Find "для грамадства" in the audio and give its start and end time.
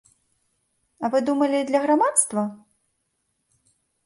1.69-2.41